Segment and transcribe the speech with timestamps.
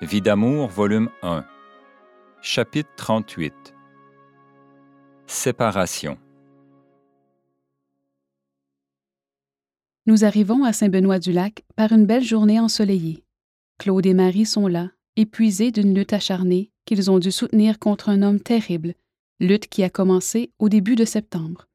[0.00, 1.44] Vie d'amour, volume 1.
[2.40, 3.52] Chapitre 38.
[5.26, 6.16] Séparation.
[10.06, 13.24] Nous arrivons à Saint-Benoît-du-Lac par une belle journée ensoleillée.
[13.78, 18.22] Claude et Marie sont là, épuisés d'une lutte acharnée qu'ils ont dû soutenir contre un
[18.22, 18.94] homme terrible,
[19.40, 21.66] lutte qui a commencé au début de septembre.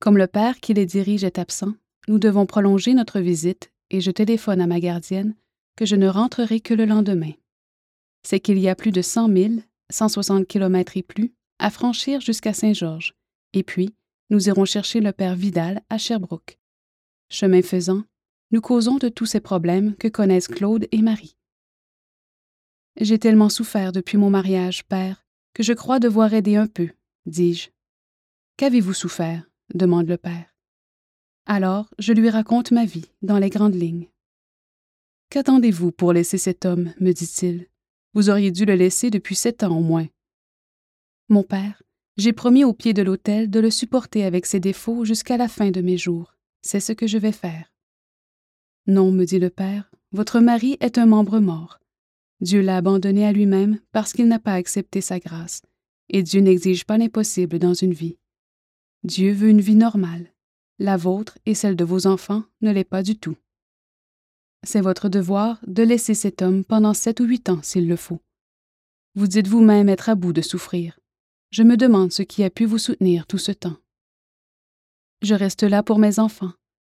[0.00, 1.74] Comme le père qui les dirige est absent,
[2.08, 5.34] nous devons prolonger notre visite et je téléphone à ma gardienne
[5.76, 7.32] que je ne rentrerai que le lendemain.
[8.22, 9.54] C'est qu'il y a plus de 100 000,
[9.90, 13.14] 160 km et plus, à franchir jusqu'à Saint-Georges,
[13.52, 13.94] et puis
[14.30, 16.58] nous irons chercher le père Vidal à Sherbrooke.
[17.30, 18.02] Chemin faisant,
[18.50, 21.36] nous causons de tous ces problèmes que connaissent Claude et Marie.
[23.00, 26.90] J'ai tellement souffert depuis mon mariage, père, que je crois devoir aider un peu,
[27.26, 27.68] dis-je.
[28.56, 29.48] Qu'avez-vous souffert?
[29.74, 30.54] demande le père.
[31.44, 34.08] Alors, je lui raconte ma vie, dans les grandes lignes.
[35.30, 36.92] Qu'attendez-vous pour laisser cet homme?
[37.00, 37.66] me dit-il.
[38.14, 40.06] Vous auriez dû le laisser depuis sept ans au moins.
[41.28, 41.82] Mon père,
[42.16, 45.70] j'ai promis au pied de l'autel de le supporter avec ses défauts jusqu'à la fin
[45.70, 46.34] de mes jours.
[46.62, 47.72] C'est ce que je vais faire.
[48.86, 51.80] Non, me dit le père, votre mari est un membre mort.
[52.40, 55.62] Dieu l'a abandonné à lui-même parce qu'il n'a pas accepté sa grâce,
[56.08, 58.18] et Dieu n'exige pas l'impossible dans une vie.
[59.02, 60.32] Dieu veut une vie normale.
[60.78, 63.36] La vôtre et celle de vos enfants ne l'est pas du tout.
[64.64, 68.20] C'est votre devoir de laisser cet homme pendant sept ou huit ans s'il le faut.
[69.14, 70.98] Vous dites vous-même être à bout de souffrir.
[71.50, 73.76] Je me demande ce qui a pu vous soutenir tout ce temps.
[75.22, 76.52] Je reste là pour mes enfants,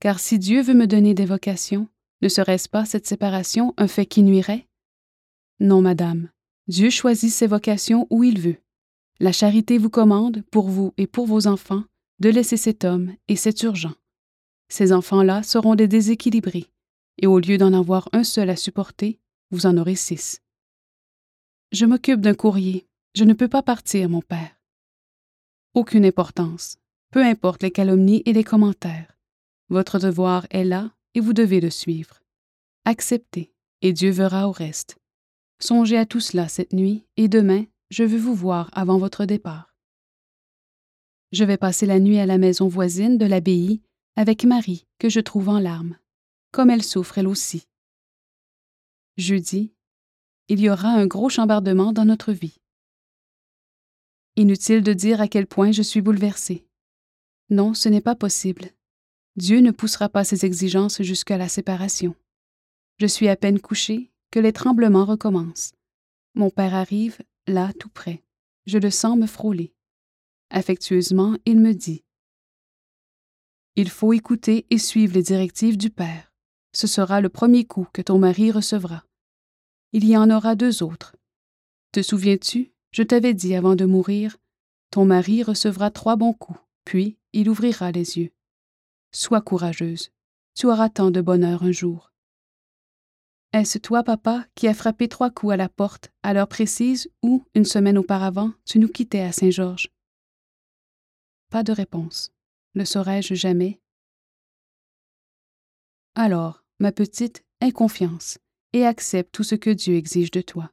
[0.00, 1.88] car si Dieu veut me donner des vocations,
[2.20, 4.68] ne serait-ce pas cette séparation un fait qui nuirait?
[5.60, 6.28] Non, madame,
[6.68, 8.56] Dieu choisit ses vocations où il veut.
[9.20, 11.84] La charité vous commande, pour vous et pour vos enfants,
[12.18, 13.94] de laisser cet homme, et c'est urgent.
[14.68, 16.71] Ces enfants-là seront des déséquilibrés,
[17.18, 19.18] et au lieu d'en avoir un seul à supporter,
[19.50, 20.40] vous en aurez six.
[21.72, 22.86] Je m'occupe d'un courrier.
[23.14, 24.58] Je ne peux pas partir, mon père.
[25.74, 26.78] Aucune importance.
[27.10, 29.18] Peu importe les calomnies et les commentaires.
[29.68, 32.22] Votre devoir est là et vous devez le suivre.
[32.84, 33.52] Acceptez,
[33.82, 34.96] et Dieu verra au reste.
[35.60, 39.74] Songez à tout cela cette nuit, et demain, je veux vous voir avant votre départ.
[41.30, 43.80] Je vais passer la nuit à la maison voisine de l'abbaye
[44.16, 45.96] avec Marie, que je trouve en larmes
[46.52, 47.66] comme elle souffre elle aussi.
[49.16, 49.72] Jeudi,
[50.48, 52.60] il y aura un gros chambardement dans notre vie.
[54.36, 56.66] Inutile de dire à quel point je suis bouleversée.
[57.50, 58.70] Non, ce n'est pas possible.
[59.36, 62.14] Dieu ne poussera pas ses exigences jusqu'à la séparation.
[62.98, 65.72] Je suis à peine couchée que les tremblements recommencent.
[66.34, 68.22] Mon père arrive, là, tout près.
[68.66, 69.74] Je le sens me frôler.
[70.50, 72.04] Affectueusement, il me dit
[73.76, 76.31] Il faut écouter et suivre les directives du Père
[76.72, 79.04] ce sera le premier coup que ton mari recevra.
[79.92, 81.16] Il y en aura deux autres.
[81.92, 84.36] Te souviens-tu, je t'avais dit avant de mourir,
[84.90, 88.32] ton mari recevra trois bons coups, puis il ouvrira les yeux.
[89.12, 90.10] Sois courageuse,
[90.54, 92.12] tu auras tant de bonheur un jour.
[93.52, 97.44] Est-ce toi, papa, qui as frappé trois coups à la porte à l'heure précise où,
[97.54, 99.90] une semaine auparavant, tu nous quittais à Saint-Georges?
[101.50, 102.30] Pas de réponse.
[102.74, 103.78] Le saurais-je jamais?
[106.14, 108.38] Alors, ma petite, aie confiance
[108.72, 110.72] et accepte tout ce que Dieu exige de toi.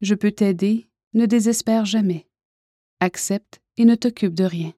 [0.00, 2.28] Je peux t'aider, ne désespère jamais.
[3.00, 4.72] Accepte et ne t'occupe de rien.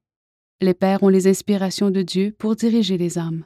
[0.63, 3.45] Les pères ont les inspirations de Dieu pour diriger les âmes.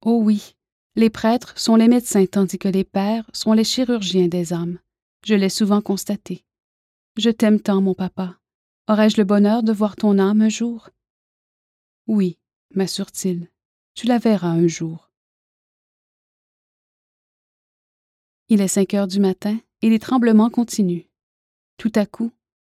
[0.00, 0.56] Oh oui,
[0.96, 4.78] les prêtres sont les médecins tandis que les pères sont les chirurgiens des âmes.
[5.26, 6.46] Je l'ai souvent constaté.
[7.18, 8.38] Je t'aime tant, mon papa.
[8.88, 10.88] Aurais-je le bonheur de voir ton âme un jour?
[12.06, 12.38] Oui,
[12.74, 13.50] m'assure-t-il,
[13.92, 15.07] tu la verras un jour.
[18.50, 21.04] Il est cinq heures du matin et les tremblements continuent.
[21.76, 22.32] Tout à coup,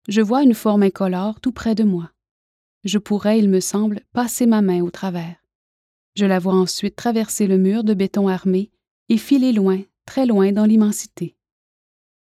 [0.07, 2.11] je vois une forme incolore tout près de moi.
[2.83, 5.37] Je pourrais, il me semble, passer ma main au travers.
[6.15, 8.69] Je la vois ensuite traverser le mur de béton armé
[9.07, 11.37] et filer loin, très loin dans l'immensité.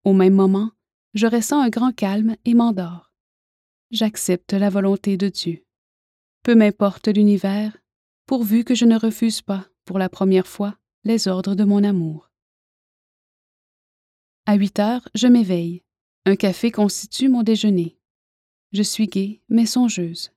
[0.06, 0.72] Au même moment,
[1.14, 3.12] je ressens un grand calme et m'endors.
[3.92, 5.66] J'accepte la volonté de Dieu.
[6.44, 7.78] Peu m'importe l'univers,
[8.26, 12.33] pourvu que je ne refuse pas, pour la première fois, les ordres de mon amour.
[14.46, 15.84] À 8 heures, je m'éveille.
[16.26, 17.98] Un café constitue mon déjeuner.
[18.74, 20.32] Je suis gaie, mais songeuse.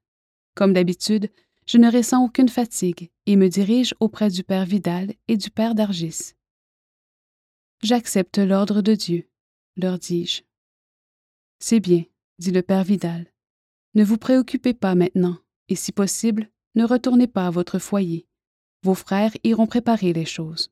[0.55, 1.29] Comme d'habitude,
[1.67, 5.75] je ne ressens aucune fatigue et me dirige auprès du Père Vidal et du Père
[5.75, 6.35] d'Argis.
[7.83, 9.29] J'accepte l'ordre de Dieu,
[9.77, 10.43] leur dis-je.
[11.59, 12.05] C'est bien,
[12.39, 13.27] dit le Père Vidal.
[13.95, 15.39] Ne vous préoccupez pas maintenant,
[15.69, 18.29] et si possible, ne retournez pas à votre foyer.
[18.83, 20.71] Vos frères iront préparer les choses.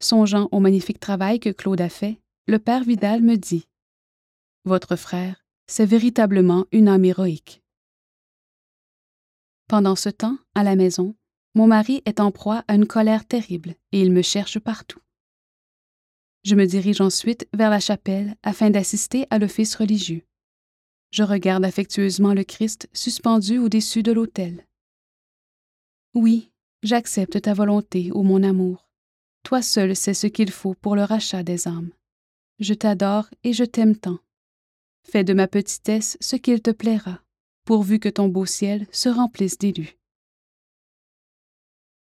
[0.00, 3.66] Songeant au magnifique travail que Claude a fait, le père Vidal me dit
[4.64, 7.62] Votre frère, c'est véritablement une âme héroïque.
[9.68, 11.14] Pendant ce temps, à la maison,
[11.54, 15.00] mon mari est en proie à une colère terrible et il me cherche partout.
[16.44, 20.22] Je me dirige ensuite vers la chapelle afin d'assister à l'office religieux.
[21.10, 24.66] Je regarde affectueusement le Christ suspendu au-dessus de l'autel.
[26.14, 26.50] Oui,
[26.82, 28.87] j'accepte ta volonté, ô mon amour.
[29.42, 31.90] Toi seul sais ce qu'il faut pour le rachat des âmes.
[32.58, 34.18] Je t'adore et je t'aime tant.
[35.02, 37.22] Fais de ma petitesse ce qu'il te plaira,
[37.64, 39.96] pourvu que ton beau ciel se remplisse d'élus.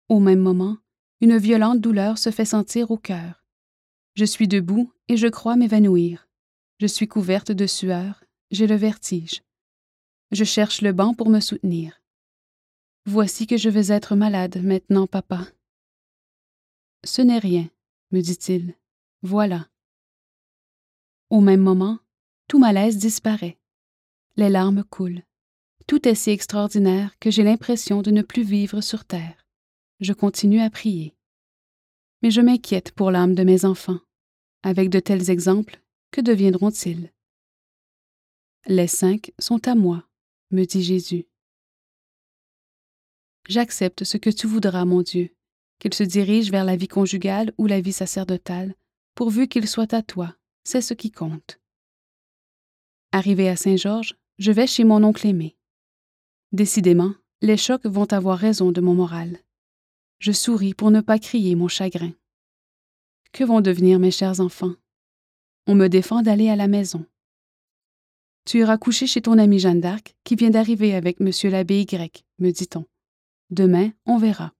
[0.07, 0.77] Au même moment,
[1.19, 3.43] une violente douleur se fait sentir au cœur.
[4.15, 6.29] Je suis debout et je crois m'évanouir.
[6.79, 9.41] Je suis couverte de sueur, j'ai le vertige.
[10.31, 12.01] Je cherche le banc pour me soutenir.
[13.05, 15.47] Voici que je vais être malade maintenant, papa.
[17.05, 17.69] Ce n'est rien,
[18.11, 18.75] me dit-il.
[19.21, 19.69] Voilà.
[21.29, 21.99] Au même moment,
[22.49, 23.57] tout malaise disparaît.
[24.35, 25.23] Les larmes coulent.
[25.87, 29.45] Tout est si extraordinaire que j'ai l'impression de ne plus vivre sur terre
[29.99, 31.15] je continue à prier.
[32.21, 33.99] Mais je m'inquiète pour l'âme de mes enfants.
[34.63, 35.81] Avec de tels exemples,
[36.11, 37.11] que deviendront-ils?
[38.65, 40.07] Les cinq sont à moi,
[40.51, 41.25] me dit Jésus.
[43.47, 45.34] J'accepte ce que tu voudras, mon Dieu,
[45.79, 48.75] qu'ils se dirigent vers la vie conjugale ou la vie sacerdotale,
[49.15, 51.59] pourvu qu'ils soient à toi, c'est ce qui compte.
[53.11, 55.55] Arrivé à Saint-Georges, je vais chez mon oncle aimé.
[56.51, 59.39] Décidément, les chocs vont avoir raison de mon moral.
[60.19, 62.13] Je souris pour ne pas crier mon chagrin.
[63.31, 64.73] Que vont devenir mes chers enfants?
[65.67, 67.05] On me défend d'aller à la maison.
[68.45, 72.23] Tu iras coucher chez ton ami Jeanne d'Arc, qui vient d'arriver avec monsieur l'abbé Y,
[72.39, 72.85] me dit-on.
[73.49, 74.53] Demain, on verra.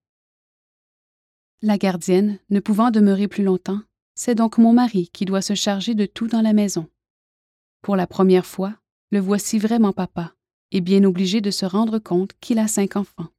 [1.62, 3.82] La gardienne, ne pouvant demeurer plus longtemps,
[4.14, 6.90] c'est donc mon mari qui doit se charger de tout dans la maison.
[7.82, 8.76] Pour la première fois,
[9.12, 10.34] le voici vraiment papa,
[10.72, 13.30] et bien obligé de se rendre compte qu'il a cinq enfants.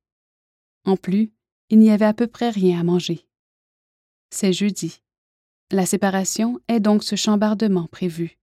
[0.85, 1.33] En plus,
[1.69, 3.27] il n'y avait à peu près rien à manger.
[4.31, 5.03] C'est jeudi.
[5.71, 8.39] La séparation est donc ce chambardement prévu.